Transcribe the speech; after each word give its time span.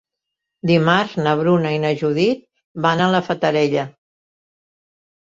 Dimarts 0.71 1.13
na 1.27 1.35
Bruna 1.43 1.75
i 1.77 1.83
na 1.85 1.93
Judit 2.01 2.43
van 2.89 3.07
a 3.07 3.13
la 3.15 3.23
Fatarella. 3.31 3.89